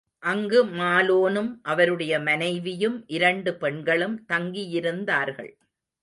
[0.19, 5.51] அங்கு மலோனும், அவருடைய மனைவியும், இரண்டு பெண்களும் தங்கியிருந்தார்கள்.